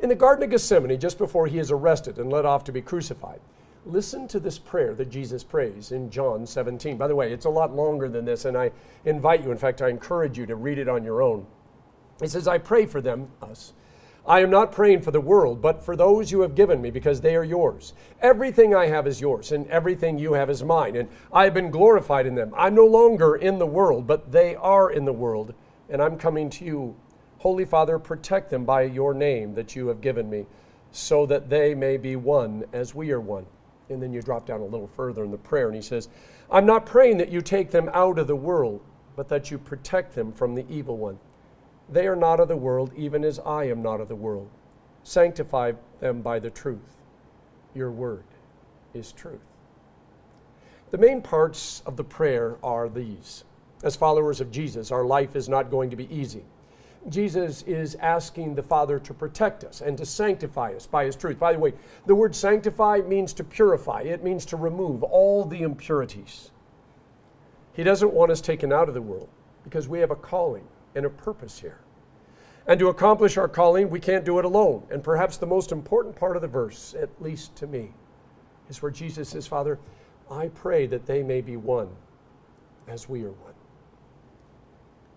In 0.00 0.08
the 0.08 0.14
Garden 0.14 0.44
of 0.44 0.50
Gethsemane, 0.50 0.98
just 0.98 1.18
before 1.18 1.46
he 1.46 1.58
is 1.58 1.70
arrested 1.70 2.18
and 2.18 2.30
led 2.30 2.46
off 2.46 2.64
to 2.64 2.72
be 2.72 2.80
crucified, 2.80 3.40
listen 3.84 4.26
to 4.28 4.40
this 4.40 4.58
prayer 4.58 4.94
that 4.94 5.10
Jesus 5.10 5.44
prays 5.44 5.92
in 5.92 6.10
John 6.10 6.46
17. 6.46 6.96
By 6.96 7.06
the 7.06 7.16
way, 7.16 7.32
it's 7.32 7.44
a 7.44 7.50
lot 7.50 7.74
longer 7.74 8.08
than 8.08 8.24
this, 8.24 8.44
and 8.44 8.56
I 8.56 8.70
invite 9.04 9.42
you, 9.42 9.50
in 9.50 9.58
fact, 9.58 9.82
I 9.82 9.88
encourage 9.88 10.38
you 10.38 10.46
to 10.46 10.56
read 10.56 10.78
it 10.78 10.88
on 10.88 11.04
your 11.04 11.22
own. 11.22 11.46
He 12.20 12.28
says, 12.28 12.48
I 12.48 12.58
pray 12.58 12.86
for 12.86 13.00
them, 13.00 13.28
us. 13.42 13.72
I 14.26 14.40
am 14.40 14.50
not 14.50 14.72
praying 14.72 15.02
for 15.02 15.10
the 15.10 15.20
world, 15.20 15.62
but 15.62 15.82
for 15.82 15.96
those 15.96 16.30
you 16.30 16.40
have 16.40 16.54
given 16.54 16.80
me, 16.80 16.90
because 16.90 17.20
they 17.20 17.34
are 17.34 17.44
yours. 17.44 17.94
Everything 18.20 18.74
I 18.74 18.86
have 18.86 19.06
is 19.06 19.20
yours, 19.20 19.50
and 19.50 19.66
everything 19.68 20.18
you 20.18 20.34
have 20.34 20.50
is 20.50 20.62
mine, 20.62 20.96
and 20.96 21.08
I 21.32 21.44
have 21.44 21.54
been 21.54 21.70
glorified 21.70 22.26
in 22.26 22.34
them. 22.34 22.52
I'm 22.56 22.74
no 22.74 22.86
longer 22.86 23.36
in 23.36 23.58
the 23.58 23.66
world, 23.66 24.06
but 24.06 24.30
they 24.30 24.54
are 24.56 24.90
in 24.90 25.04
the 25.04 25.12
world, 25.12 25.54
and 25.88 26.02
I'm 26.02 26.18
coming 26.18 26.50
to 26.50 26.64
you. 26.64 26.96
Holy 27.38 27.64
Father, 27.64 27.98
protect 27.98 28.50
them 28.50 28.64
by 28.66 28.82
your 28.82 29.14
name 29.14 29.54
that 29.54 29.74
you 29.74 29.88
have 29.88 30.02
given 30.02 30.28
me, 30.28 30.46
so 30.92 31.24
that 31.26 31.48
they 31.48 31.74
may 31.74 31.96
be 31.96 32.16
one 32.16 32.64
as 32.72 32.94
we 32.94 33.12
are 33.12 33.20
one. 33.20 33.46
And 33.88 34.02
then 34.02 34.12
you 34.12 34.22
drop 34.22 34.46
down 34.46 34.60
a 34.60 34.64
little 34.64 34.86
further 34.86 35.24
in 35.24 35.30
the 35.30 35.38
prayer, 35.38 35.66
and 35.66 35.74
he 35.74 35.82
says, 35.82 36.08
I'm 36.50 36.66
not 36.66 36.84
praying 36.84 37.16
that 37.18 37.30
you 37.30 37.40
take 37.40 37.70
them 37.70 37.90
out 37.94 38.18
of 38.18 38.26
the 38.26 38.36
world, 38.36 38.82
but 39.16 39.28
that 39.30 39.50
you 39.50 39.58
protect 39.58 40.14
them 40.14 40.32
from 40.32 40.54
the 40.54 40.64
evil 40.68 40.96
one. 40.98 41.18
They 41.90 42.06
are 42.06 42.16
not 42.16 42.38
of 42.38 42.48
the 42.48 42.56
world, 42.56 42.92
even 42.96 43.24
as 43.24 43.40
I 43.40 43.64
am 43.64 43.82
not 43.82 44.00
of 44.00 44.08
the 44.08 44.14
world. 44.14 44.48
Sanctify 45.02 45.72
them 45.98 46.22
by 46.22 46.38
the 46.38 46.50
truth. 46.50 46.98
Your 47.74 47.90
word 47.90 48.24
is 48.94 49.12
truth. 49.12 49.40
The 50.90 50.98
main 50.98 51.20
parts 51.20 51.82
of 51.86 51.96
the 51.96 52.04
prayer 52.04 52.56
are 52.62 52.88
these. 52.88 53.44
As 53.82 53.96
followers 53.96 54.40
of 54.40 54.50
Jesus, 54.50 54.90
our 54.90 55.04
life 55.04 55.34
is 55.34 55.48
not 55.48 55.70
going 55.70 55.90
to 55.90 55.96
be 55.96 56.12
easy. 56.14 56.44
Jesus 57.08 57.62
is 57.62 57.94
asking 57.96 58.54
the 58.54 58.62
Father 58.62 58.98
to 58.98 59.14
protect 59.14 59.64
us 59.64 59.80
and 59.80 59.96
to 59.96 60.04
sanctify 60.04 60.74
us 60.74 60.86
by 60.86 61.06
His 61.06 61.16
truth. 61.16 61.38
By 61.38 61.54
the 61.54 61.58
way, 61.58 61.72
the 62.06 62.14
word 62.14 62.36
sanctify 62.36 63.00
means 63.06 63.32
to 63.34 63.44
purify, 63.44 64.02
it 64.02 64.22
means 64.22 64.44
to 64.46 64.56
remove 64.56 65.02
all 65.02 65.44
the 65.44 65.62
impurities. 65.62 66.50
He 67.72 67.82
doesn't 67.82 68.12
want 68.12 68.30
us 68.30 68.40
taken 68.40 68.72
out 68.72 68.88
of 68.88 68.94
the 68.94 69.00
world 69.00 69.28
because 69.64 69.88
we 69.88 70.00
have 70.00 70.10
a 70.10 70.16
calling 70.16 70.66
and 70.94 71.06
a 71.06 71.10
purpose 71.10 71.60
here. 71.60 71.80
And 72.66 72.78
to 72.78 72.88
accomplish 72.88 73.36
our 73.36 73.48
calling, 73.48 73.90
we 73.90 74.00
can't 74.00 74.24
do 74.24 74.38
it 74.38 74.44
alone. 74.44 74.84
And 74.90 75.02
perhaps 75.02 75.36
the 75.36 75.46
most 75.46 75.72
important 75.72 76.14
part 76.16 76.36
of 76.36 76.42
the 76.42 76.48
verse, 76.48 76.94
at 77.00 77.10
least 77.20 77.56
to 77.56 77.66
me, 77.66 77.92
is 78.68 78.82
where 78.82 78.90
Jesus 78.90 79.30
says, 79.30 79.46
Father, 79.46 79.78
I 80.30 80.48
pray 80.48 80.86
that 80.86 81.06
they 81.06 81.22
may 81.22 81.40
be 81.40 81.56
one 81.56 81.88
as 82.86 83.08
we 83.08 83.24
are 83.24 83.32
one. 83.32 83.49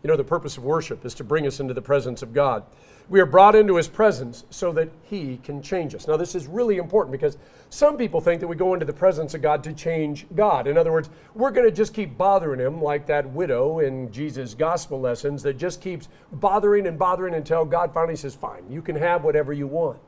You 0.03 0.09
know, 0.09 0.17
the 0.17 0.23
purpose 0.23 0.57
of 0.57 0.65
worship 0.65 1.05
is 1.05 1.13
to 1.15 1.23
bring 1.23 1.47
us 1.47 1.61
into 1.61 1.73
the 1.73 1.81
presence 1.81 2.21
of 2.21 2.33
God. 2.33 2.63
We 3.09 3.21
are 3.21 3.25
brought 3.25 3.55
into 3.55 3.77
his 3.77 3.87
presence 3.87 4.43
so 4.49 4.73
that 4.73 4.89
he 5.03 5.39
can 5.43 5.61
change 5.61 5.95
us. 5.95 6.07
Now, 6.07 6.17
this 6.17 6.35
is 6.35 6.45
really 6.45 6.77
important 6.77 7.13
because 7.13 7.37
some 7.69 7.97
people 7.97 8.19
think 8.19 8.41
that 8.41 8.47
we 8.47 8.57
go 8.57 8.73
into 8.73 8.85
the 8.85 8.93
presence 8.93 9.33
of 9.33 9.41
God 9.41 9.63
to 9.63 9.73
change 9.73 10.25
God. 10.35 10.67
In 10.67 10.77
other 10.77 10.91
words, 10.91 11.09
we're 11.33 11.51
going 11.51 11.67
to 11.67 11.75
just 11.75 11.93
keep 11.93 12.17
bothering 12.17 12.59
him 12.59 12.81
like 12.81 13.07
that 13.07 13.29
widow 13.29 13.79
in 13.79 14.11
Jesus' 14.11 14.53
gospel 14.53 14.99
lessons 14.99 15.41
that 15.43 15.57
just 15.57 15.81
keeps 15.81 16.09
bothering 16.33 16.85
and 16.85 16.99
bothering 16.99 17.33
until 17.33 17.63
God 17.65 17.93
finally 17.93 18.17
says, 18.17 18.35
Fine, 18.35 18.69
you 18.69 18.81
can 18.81 18.95
have 18.95 19.23
whatever 19.23 19.53
you 19.53 19.67
want. 19.67 19.99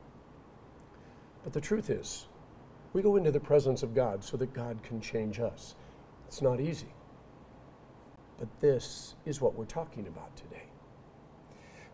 But 1.42 1.54
the 1.54 1.60
truth 1.60 1.88
is, 1.88 2.26
we 2.92 3.02
go 3.02 3.16
into 3.16 3.30
the 3.30 3.40
presence 3.40 3.82
of 3.82 3.94
God 3.94 4.24
so 4.24 4.36
that 4.36 4.52
God 4.52 4.82
can 4.82 5.00
change 5.00 5.38
us. 5.38 5.74
It's 6.28 6.42
not 6.42 6.60
easy. 6.60 6.95
But 8.38 8.48
this 8.60 9.14
is 9.24 9.40
what 9.40 9.54
we're 9.54 9.64
talking 9.64 10.06
about 10.06 10.36
today. 10.36 10.62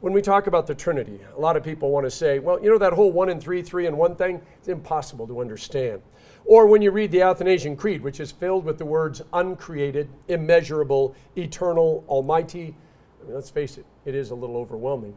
When 0.01 0.13
we 0.13 0.21
talk 0.21 0.49
about 0.49 0.67
the 0.67 0.75
Trinity, 0.75 1.21
a 1.37 1.39
lot 1.39 1.57
of 1.57 1.63
people 1.63 1.91
want 1.93 2.07
to 2.07 2.11
say, 2.11 2.41
well, 2.41 2.61
you 2.61 2.69
know, 2.69 2.79
that 2.79 2.93
whole 2.93 3.13
one 3.13 3.29
and 3.29 3.41
three, 3.41 3.63
three 3.63 3.87
and 3.87 3.97
one 3.97 4.17
thing, 4.17 4.43
it's 4.59 4.67
impossible 4.67 5.29
to 5.29 5.41
understand. 5.41 6.03
Or 6.45 6.67
when 6.67 6.83
you 6.83 6.91
read 6.91 7.13
the 7.13 7.23
Athanasian 7.23 7.77
Creed, 7.77 8.03
which 8.03 8.19
is 8.19 8.33
filled 8.33 8.65
with 8.65 8.79
the 8.79 8.85
words 8.85 9.23
uncreated, 9.33 10.09
immeasurable, 10.27 11.15
eternal, 11.37 12.05
almighty, 12.09 12.75
I 13.21 13.27
mean, 13.27 13.35
let's 13.37 13.51
face 13.51 13.79
it, 13.79 13.87
it 14.05 14.17
is 14.17 14.33
a 14.33 14.35
little 14.35 14.57
overwhelming. 14.57 15.15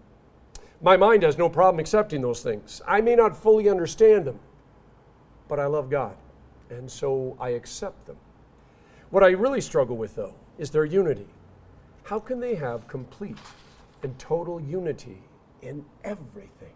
My 0.84 0.98
mind 0.98 1.24
has 1.24 1.36
no 1.36 1.50
problem 1.50 1.80
accepting 1.80 2.22
those 2.22 2.44
things. 2.44 2.80
I 2.88 3.02
may 3.02 3.16
not 3.16 3.36
fully 3.36 3.70
understand 3.70 4.26
them, 4.26 4.40
but 5.48 5.60
I 5.60 5.66
love 5.66 5.90
God, 5.90 6.16
and 6.70 6.92
so 6.92 7.36
I 7.40 7.50
accept 7.50 8.06
them. 8.06 8.18
What 9.10 9.24
I 9.24 9.30
really 9.30 9.62
struggle 9.62 9.98
with, 9.98 10.16
though, 10.16 10.36
is 10.58 10.70
their 10.70 10.86
unity. 10.86 11.28
How 12.04 12.20
can 12.20 12.40
they 12.40 12.56
have 12.56 12.88
complete 12.88 13.38
and 14.04 14.18
total 14.20 14.62
unity 14.62 15.22
in 15.62 15.84
everything? 16.04 16.74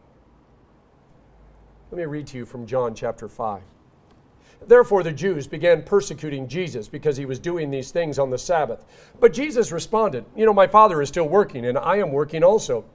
Let 1.92 1.98
me 1.98 2.06
read 2.06 2.28
to 2.28 2.38
you 2.38 2.46
from 2.46 2.66
John 2.66 2.94
chapter 2.94 3.28
5. 3.28 3.62
Therefore, 4.68 5.04
the 5.04 5.12
Jews 5.12 5.48
began 5.48 5.84
persecuting 5.84 6.48
Jesus 6.48 6.88
because 6.88 7.18
he 7.18 7.26
was 7.26 7.40
doing 7.40 7.72
these 7.72 7.92
things 7.92 8.20
on 8.20 8.30
the 8.30 8.38
Sabbath. 8.38 8.84
But 9.20 9.34
Jesus 9.34 9.72
responded, 9.72 10.26
You 10.36 10.46
know, 10.46 10.54
my 10.54 10.68
Father 10.68 11.02
is 11.02 11.10
still 11.10 11.30
working, 11.30 11.66
and 11.66 11.78
I 11.78 11.98
am 11.98 12.12
working 12.12 12.44
also. 12.44 12.86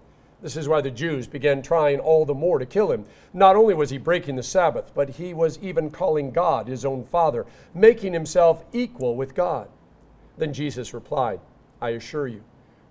This 0.43 0.57
is 0.57 0.69
why 0.69 0.83
the 0.83 0.91
Jews 0.91 1.27
began 1.27 1.63
trying 1.63 2.01
all 2.01 2.27
the 2.27 2.35
more 2.35 2.59
to 2.59 2.67
kill 2.67 2.93
him. 2.93 3.07
Not 3.33 3.57
only 3.57 3.73
was 3.73 3.89
he 3.89 3.97
breaking 3.97 4.37
the 4.37 4.43
Sabbath, 4.43 4.93
but 4.95 5.11
he 5.11 5.33
was 5.33 5.59
even 5.61 5.91
calling 5.91 6.33
God 6.33 6.69
his 6.69 6.85
own 6.85 7.03
Father, 7.05 7.47
making 7.73 8.13
himself 8.13 8.63
equal 8.73 9.17
with 9.17 9.35
God. 9.35 9.69
Then 10.37 10.53
Jesus 10.53 10.95
replied, 10.95 11.41
I 11.81 11.91
assure 11.91 12.27
you, 12.27 12.43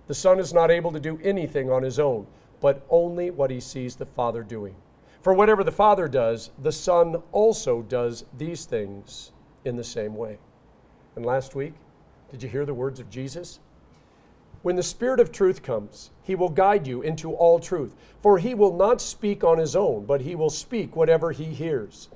the 0.06 0.14
Son 0.14 0.38
is 0.38 0.52
not 0.52 0.70
able 0.70 0.92
to 0.92 1.00
do 1.00 1.18
anything 1.22 1.70
on 1.70 1.82
his 1.82 1.98
own, 1.98 2.26
but 2.60 2.84
only 2.90 3.30
what 3.30 3.50
he 3.50 3.60
sees 3.60 3.96
the 3.96 4.06
Father 4.06 4.42
doing. 4.42 4.74
For 5.22 5.32
whatever 5.32 5.64
the 5.64 5.72
Father 5.72 6.08
does, 6.08 6.50
the 6.62 6.72
Son 6.72 7.22
also 7.32 7.82
does 7.82 8.24
these 8.36 8.66
things 8.66 9.32
in 9.64 9.76
the 9.76 9.84
same 9.84 10.14
way. 10.14 10.38
And 11.16 11.24
last 11.24 11.54
week, 11.54 11.74
did 12.30 12.42
you 12.42 12.48
hear 12.48 12.66
the 12.66 12.74
words 12.74 13.00
of 13.00 13.08
Jesus? 13.08 13.60
When 14.62 14.76
the 14.76 14.82
Spirit 14.82 15.20
of 15.20 15.30
truth 15.30 15.62
comes, 15.62 16.10
he 16.22 16.34
will 16.34 16.48
guide 16.48 16.86
you 16.86 17.02
into 17.02 17.32
all 17.32 17.58
truth. 17.58 17.94
For 18.22 18.38
he 18.38 18.54
will 18.54 18.74
not 18.74 19.00
speak 19.00 19.44
on 19.44 19.58
his 19.58 19.76
own, 19.76 20.06
but 20.06 20.22
he 20.22 20.34
will 20.34 20.50
speak 20.50 20.96
whatever 20.96 21.32
he 21.32 21.44
hears. 21.44 22.08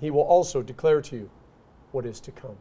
He 0.00 0.10
will 0.10 0.22
also 0.22 0.62
declare 0.62 1.00
to 1.00 1.16
you 1.16 1.30
what 1.92 2.04
is 2.04 2.20
to 2.20 2.30
come. 2.30 2.56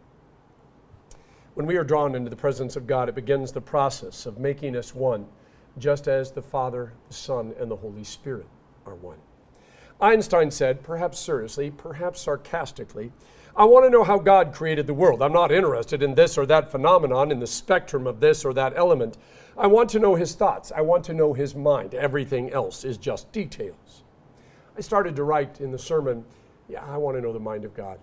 When 1.58 1.66
we 1.66 1.78
are 1.78 1.84
drawn 1.84 2.14
into 2.14 2.30
the 2.30 2.36
presence 2.36 2.76
of 2.76 2.86
God, 2.86 3.10
it 3.10 3.16
begins 3.16 3.52
the 3.52 3.62
process 3.62 4.28
of 4.28 4.38
making 4.38 4.76
us 4.76 4.94
one, 4.94 5.26
just 5.80 6.08
as 6.08 6.30
the 6.30 6.44
Father, 6.44 6.94
the 7.08 7.16
Son, 7.16 7.56
and 7.60 7.72
the 7.72 7.76
Holy 7.76 8.04
Spirit 8.04 8.46
are 8.86 8.94
one. 8.94 9.18
Einstein 10.00 10.52
said, 10.52 10.84
perhaps 10.84 11.18
seriously, 11.18 11.72
perhaps 11.72 12.22
sarcastically, 12.22 13.12
I 13.56 13.64
want 13.64 13.88
to 13.88 13.90
know 13.90 14.04
how 14.04 14.20
God 14.20 14.54
created 14.54 14.86
the 14.86 14.94
world. 14.94 15.20
I'm 15.24 15.34
not 15.34 15.52
interested 15.52 16.04
in 16.04 16.14
this 16.14 16.38
or 16.38 16.46
that 16.46 16.70
phenomenon, 16.70 17.32
in 17.32 17.40
the 17.40 17.48
spectrum 17.48 18.06
of 18.06 18.20
this 18.20 18.46
or 18.46 18.54
that 18.54 18.74
element. 18.76 19.18
I 19.58 19.66
want 19.66 19.90
to 19.90 20.00
know 20.00 20.14
his 20.14 20.36
thoughts. 20.36 20.72
I 20.72 20.82
want 20.82 21.04
to 21.06 21.16
know 21.16 21.34
his 21.34 21.56
mind. 21.56 21.96
Everything 21.96 22.52
else 22.52 22.84
is 22.84 23.00
just 23.00 23.32
details. 23.32 24.04
I 24.78 24.82
started 24.82 25.16
to 25.16 25.24
write 25.24 25.60
in 25.60 25.72
the 25.72 25.80
sermon, 25.80 26.24
yeah, 26.70 26.86
I 26.86 26.98
want 26.98 27.18
to 27.18 27.22
know 27.22 27.34
the 27.34 27.40
mind 27.40 27.66
of 27.66 27.74
God. 27.74 27.98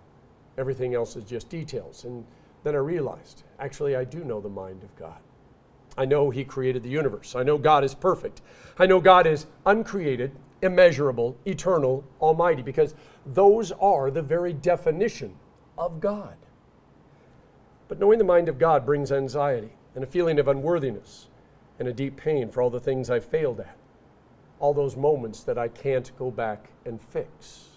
Everything 0.58 0.96
else 0.96 1.14
is 1.14 1.23
just 1.23 1.49
details. 1.49 2.02
And 2.02 2.26
then 2.64 2.75
I 2.75 2.78
realized 2.78 3.44
actually, 3.61 3.94
I 3.94 4.04
do 4.04 4.25
know 4.25 4.40
the 4.40 4.49
mind 4.49 4.83
of 4.83 4.94
God. 4.97 5.18
I 5.97 6.04
know 6.06 6.30
He 6.30 6.44
created 6.44 6.83
the 6.83 6.90
universe. 6.90 7.37
I 7.37 7.44
know 7.44 7.56
God 7.56 7.85
is 7.85 7.94
perfect. 7.94 8.40
I 8.78 8.87
know 8.87 9.00
God 9.00 9.26
is 9.26 9.47
uncreated, 9.64 10.33
immeasurable, 10.61 11.37
eternal, 11.47 12.04
almighty, 12.21 12.62
because 12.62 12.94
those 13.25 13.71
are 13.73 14.11
the 14.11 14.23
very 14.23 14.52
definition 14.52 15.37
of 15.78 16.00
God. 16.00 16.37
But 17.87 18.00
knowing 18.00 18.18
the 18.18 18.25
mind 18.25 18.49
of 18.49 18.59
God 18.59 18.85
brings 18.85 19.12
anxiety 19.12 19.73
and 19.94 20.02
a 20.02 20.09
feeling 20.09 20.38
of 20.40 20.49
unworthiness 20.49 21.28
and 21.78 21.87
a 21.87 21.92
deep 21.92 22.16
pain 22.16 22.50
for 22.50 22.62
all 22.62 22.71
the 22.71 22.80
things 22.80 23.11
I 23.11 23.21
failed 23.21 23.61
at, 23.61 23.76
all 24.59 24.75
those 24.75 24.97
moments 24.97 25.42
that 25.44 25.59
I 25.59 25.68
can't 25.68 26.11
go 26.18 26.30
back 26.30 26.71
and 26.85 27.00
fix. 27.00 27.68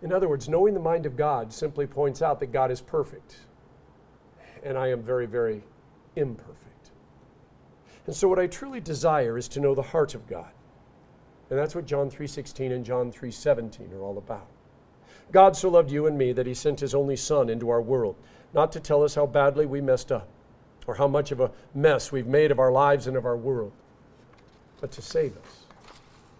In 0.00 0.12
other 0.12 0.28
words, 0.28 0.48
knowing 0.48 0.74
the 0.74 0.80
mind 0.80 1.06
of 1.06 1.16
God 1.16 1.52
simply 1.52 1.86
points 1.86 2.22
out 2.22 2.40
that 2.40 2.52
God 2.52 2.70
is 2.70 2.80
perfect 2.80 3.38
and 4.66 4.76
I 4.76 4.88
am 4.88 5.02
very, 5.02 5.26
very 5.26 5.62
imperfect. 6.16 6.90
And 8.06 8.14
so 8.14 8.28
what 8.28 8.38
I 8.38 8.46
truly 8.46 8.80
desire 8.80 9.38
is 9.38 9.48
to 9.48 9.60
know 9.60 9.74
the 9.74 9.82
heart 9.82 10.14
of 10.14 10.26
God. 10.26 10.50
And 11.50 11.58
that's 11.58 11.74
what 11.74 11.86
John 11.86 12.10
3:16 12.10 12.72
and 12.72 12.84
John 12.84 13.12
3:17 13.12 13.92
are 13.92 14.02
all 14.02 14.18
about. 14.18 14.48
God 15.32 15.56
so 15.56 15.68
loved 15.68 15.90
you 15.90 16.06
and 16.06 16.18
me 16.18 16.32
that 16.32 16.46
he 16.46 16.54
sent 16.54 16.80
his 16.80 16.94
only 16.94 17.16
son 17.16 17.48
into 17.48 17.68
our 17.68 17.82
world, 17.82 18.16
not 18.52 18.72
to 18.72 18.80
tell 18.80 19.02
us 19.02 19.14
how 19.14 19.26
badly 19.26 19.66
we 19.66 19.80
messed 19.80 20.12
up 20.12 20.28
or 20.86 20.96
how 20.96 21.08
much 21.08 21.32
of 21.32 21.40
a 21.40 21.50
mess 21.74 22.12
we've 22.12 22.26
made 22.26 22.50
of 22.50 22.58
our 22.58 22.70
lives 22.70 23.06
and 23.06 23.16
of 23.16 23.26
our 23.26 23.36
world, 23.36 23.72
but 24.80 24.92
to 24.92 25.02
save 25.02 25.36
us 25.36 25.66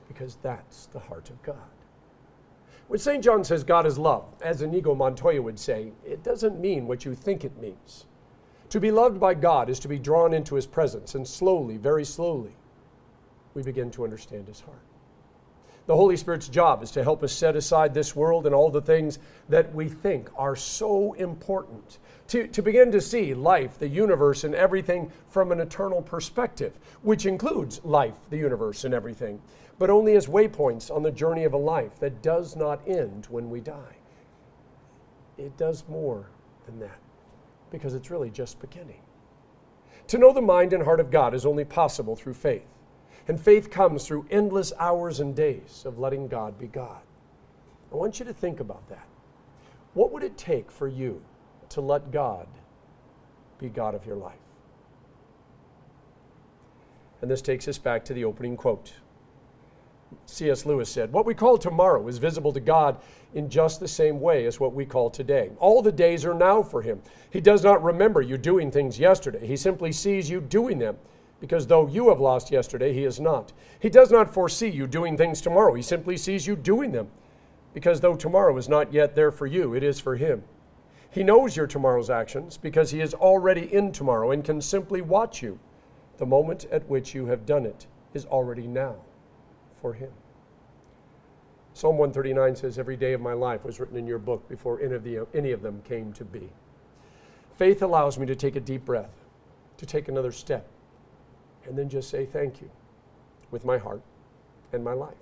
because 0.07 0.37
that's 0.37 0.87
the 0.87 1.01
heart 1.01 1.31
of 1.31 1.43
God. 1.43 1.71
When 2.89 3.01
St. 3.01 3.23
John 3.25 3.43
says 3.43 3.65
God 3.65 3.87
is 3.87 3.99
love, 3.99 4.25
as 4.41 4.63
Inigo 4.63 4.95
Montoya 4.95 5.43
would 5.43 5.59
say, 5.59 5.93
it 6.05 6.23
doesn't 6.23 6.61
mean 6.61 6.87
what 6.87 7.05
you 7.05 7.15
think 7.17 7.45
it 7.45 7.59
means. 7.61 8.07
To 8.77 8.81
be 8.81 8.91
loved 8.91 9.19
by 9.19 9.33
God 9.33 9.71
is 9.71 9.81
to 9.81 9.89
be 9.89 9.99
drawn 9.99 10.35
into 10.35 10.55
his 10.55 10.67
presence, 10.67 11.15
and 11.15 11.27
slowly, 11.27 11.79
very 11.79 12.05
slowly, 12.05 12.55
we 13.55 13.63
begin 13.63 13.91
to 13.93 14.05
understand 14.05 14.49
his 14.49 14.61
heart. 14.61 14.83
The 15.87 15.97
Holy 15.97 16.15
Spirit's 16.19 16.49
job 16.49 16.83
is 16.83 16.91
to 16.91 17.03
help 17.03 17.23
us 17.23 17.33
set 17.33 17.57
aside 17.57 17.95
this 17.95 18.15
world 18.15 18.45
and 18.45 18.55
all 18.55 18.69
the 18.69 18.83
things 18.83 19.19
that 19.49 19.75
we 19.75 19.89
think 19.89 20.29
are 20.37 20.55
so 20.55 21.15
important, 21.15 22.01
to, 22.29 22.47
to 22.49 22.61
begin 22.61 22.93
to 22.93 23.01
see 23.01 23.33
life, 23.33 23.79
the 23.79 23.89
universe, 23.89 24.45
and 24.45 24.55
everything 24.55 25.11
from 25.31 25.53
an 25.53 25.61
eternal 25.61 26.03
perspective, 26.03 26.79
which 27.01 27.25
includes 27.25 27.83
life, 27.83 28.29
the 28.29 28.37
universe, 28.37 28.85
and 28.85 28.93
everything. 28.93 29.41
but 29.79 29.89
only 29.89 30.17
as 30.17 30.27
waypoints 30.27 30.95
on 30.95 31.03
the 31.03 31.11
journey 31.11 31.45
of 31.45 31.55
a 31.55 31.57
life 31.57 31.99
that 31.99 32.21
does 32.21 32.57
not 32.57 32.87
end 32.87 33.27
when 33.31 33.49
we 33.49 33.59
die. 33.59 33.97
It 35.39 35.57
does 35.57 35.83
more 35.89 36.29
than 36.67 36.79
that 36.81 37.06
because 37.71 37.95
it's 37.95 38.11
really 38.11 38.31
just 38.31 38.61
beginning. 38.61 39.03
To 40.09 40.19
know 40.19 40.33
the 40.33 40.41
mind 40.41 40.73
and 40.73 40.85
heart 40.85 41.01
of 41.01 41.11
God 41.11 41.35
is 41.35 41.45
only 41.45 41.65
possible 41.65 42.15
through 42.15 42.35
faith. 42.35 42.67
And 43.29 43.41
faith 43.41 43.71
comes 43.71 44.07
through 44.07 44.27
endless 44.31 44.73
hours 44.79 45.19
and 45.19 45.35
days 45.35 45.83
of 45.85 45.99
letting 45.99 46.29
God 46.29 46.59
be 46.59 46.69
God. 46.69 47.01
I 47.93 47.97
want 47.97 48.21
you 48.21 48.25
to 48.25 48.33
think 48.33 48.61
about 48.61 48.89
that. 48.89 49.07
What 49.95 50.13
would 50.13 50.23
it 50.23 50.37
take 50.37 50.71
for 50.71 50.87
you 50.87 51.25
to 51.71 51.81
let 51.81 52.13
God 52.13 52.47
be 53.59 53.69
God 53.69 53.95
of 53.95 54.07
your 54.07 54.17
life? 54.17 54.35
And 57.21 57.31
this 57.31 57.43
takes 57.43 57.67
us 57.67 57.79
back 57.79 58.05
to 58.05 58.15
the 58.15 58.25
opening 58.25 58.57
quote. 58.57 58.93
C.S. 60.27 60.67
Lewis 60.67 60.91
said, 60.91 61.13
What 61.13 61.25
we 61.25 61.35
call 61.35 61.57
tomorrow 61.57 62.07
is 62.09 62.19
visible 62.19 62.53
to 62.53 62.61
God 62.61 62.99
in 63.35 63.49
just 63.49 63.81
the 63.81 63.89
same 63.89 64.21
way 64.21 64.47
as 64.47 64.61
what 64.61 64.75
we 64.75 64.85
call 64.85 65.09
today. 65.09 65.51
All 65.59 65.83
the 65.83 65.93
days 65.93 66.25
are 66.25 66.35
now 66.35 66.63
for 66.63 66.83
Him. 66.83 67.01
He 67.31 67.41
does 67.41 67.63
not 67.63 67.83
remember 67.83 68.21
you 68.23 68.37
doing 68.37 68.71
things 68.71 68.99
yesterday, 68.99 69.47
He 69.47 69.57
simply 69.57 69.93
sees 69.93 70.29
you 70.29 70.41
doing 70.41 70.79
them 70.79 70.97
because 71.41 71.67
though 71.67 71.87
you 71.87 72.09
have 72.09 72.21
lost 72.21 72.51
yesterday, 72.51 72.93
he 72.93 73.05
is 73.05 73.21
not. 73.21 73.53
He 73.79 73.91
does 73.91 74.11
not 74.11 74.33
foresee 74.33 74.69
you 74.69 74.87
doing 74.87 75.17
things 75.17 75.41
tomorrow. 75.41 75.75
He 75.75 75.83
simply 75.83 76.17
sees 76.17 76.47
you 76.47 76.57
doing 76.57 76.93
them 76.93 77.09
because 77.75 78.01
though 78.01 78.17
tomorrow 78.17 78.57
is 78.57 78.69
not 78.69 78.93
yet 78.93 79.15
there 79.15 79.31
for 79.31 79.47
you, 79.47 79.75
it 79.75 79.83
is 79.83 80.01
for 80.01 80.17
him. 80.17 80.43
He 81.11 81.23
knows 81.23 81.57
your 81.57 81.67
tomorrow's 81.67 82.11
actions 82.11 82.57
because 82.57 82.91
he 82.91 83.01
is 83.01 83.15
already 83.15 83.73
in 83.73 83.93
tomorrow 83.93 84.31
and 84.31 84.45
can 84.45 84.61
simply 84.61 85.03
watch 85.03 85.43
you. 85.43 85.59
The 86.19 86.27
moment 86.27 86.67
at 86.73 86.89
which 86.89 87.15
you 87.15 87.27
have 87.27 87.45
done 87.45 87.67
it 87.67 87.87
is 88.15 88.25
already 88.25 88.67
now 88.67 88.97
for 89.81 89.95
him. 89.95 90.11
Psalm 91.75 91.99
139 91.99 92.57
says, 92.57 92.79
Every 92.79 92.97
day 92.97 93.13
of 93.13 93.21
my 93.21 93.35
life 93.35 93.65
was 93.65 93.79
written 93.79 93.97
in 93.97 94.07
your 94.07 94.19
book 94.19 94.49
before 94.49 94.81
any 94.81 94.95
of, 94.95 95.05
the, 95.05 95.27
any 95.35 95.53
of 95.53 95.61
them 95.63 95.83
came 95.83 96.13
to 96.15 96.25
be. 96.25 96.49
Faith 97.55 97.83
allows 97.83 98.19
me 98.19 98.27
to 98.27 98.35
take 98.35 98.57
a 98.57 98.61
deep 98.61 98.85
breath, 98.85 99.25
to 99.77 99.87
take 99.87 100.09
another 100.09 100.33
step, 100.33 100.67
and 101.67 101.77
then 101.77 101.89
just 101.89 102.09
say 102.09 102.25
thank 102.25 102.61
you 102.61 102.71
with 103.51 103.65
my 103.65 103.79
heart 103.79 104.03
and 104.73 104.83
my 104.83 104.93
life. 104.93 105.15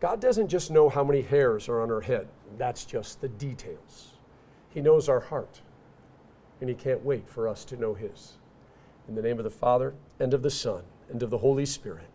God 0.00 0.20
doesn't 0.20 0.48
just 0.48 0.70
know 0.70 0.88
how 0.88 1.04
many 1.04 1.22
hairs 1.22 1.68
are 1.68 1.82
on 1.82 1.90
our 1.90 2.02
head, 2.02 2.28
that's 2.58 2.84
just 2.84 3.20
the 3.20 3.28
details. 3.28 4.14
He 4.70 4.80
knows 4.80 5.08
our 5.08 5.20
heart, 5.20 5.60
and 6.60 6.68
He 6.68 6.74
can't 6.74 7.04
wait 7.04 7.28
for 7.28 7.48
us 7.48 7.64
to 7.66 7.76
know 7.76 7.94
His. 7.94 8.38
In 9.08 9.14
the 9.14 9.22
name 9.22 9.38
of 9.38 9.44
the 9.44 9.50
Father, 9.50 9.94
and 10.18 10.34
of 10.34 10.42
the 10.42 10.50
Son, 10.50 10.84
and 11.10 11.22
of 11.22 11.30
the 11.30 11.38
Holy 11.38 11.66
Spirit. 11.66 12.08